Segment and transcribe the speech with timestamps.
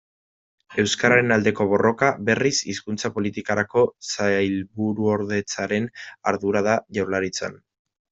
[0.83, 5.87] Euskararen aldeko borroka, berriz, Hizkuntza Politikarako Sailburuordetzaren
[6.33, 7.61] ardura da Jaurlaritzan.